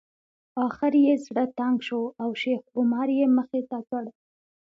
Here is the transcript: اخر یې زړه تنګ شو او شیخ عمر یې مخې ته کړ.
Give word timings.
اخر 0.65 0.93
یې 1.05 1.13
زړه 1.25 1.45
تنګ 1.57 1.77
شو 1.87 2.01
او 2.21 2.29
شیخ 2.41 2.61
عمر 2.77 3.07
یې 3.17 3.25
مخې 3.37 3.61
ته 3.69 3.79
کړ. 3.89 4.03